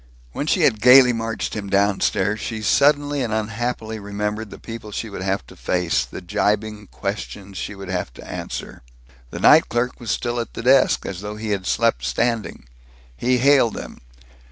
When 0.31 0.47
she 0.47 0.61
had 0.61 0.81
gaily 0.81 1.13
marched 1.13 1.53
him 1.53 1.69
downstairs, 1.69 2.39
she 2.39 2.63
suddenly 2.63 3.21
and 3.21 3.31
unhappily 3.31 3.99
remembered 3.99 4.49
the 4.49 4.57
people 4.57 4.91
she 4.91 5.11
would 5.11 5.21
have 5.21 5.45
to 5.45 5.55
face, 5.55 6.03
the 6.05 6.21
gibing 6.21 6.87
questions 6.87 7.59
she 7.59 7.75
would 7.75 7.87
have 7.89 8.11
to 8.15 8.27
answer. 8.27 8.81
The 9.29 9.39
night 9.39 9.69
clerk 9.69 9.99
was 9.99 10.09
still 10.09 10.39
at 10.39 10.55
the 10.55 10.63
desk, 10.63 11.05
as 11.05 11.21
though 11.21 11.35
he 11.35 11.51
had 11.51 11.67
slept 11.67 12.03
standing. 12.03 12.67
He 13.15 13.37
hailed 13.37 13.75
them. 13.75 13.99